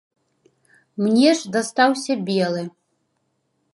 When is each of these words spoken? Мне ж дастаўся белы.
Мне 1.03 1.29
ж 1.41 1.53
дастаўся 1.57 2.13
белы. 2.31 2.63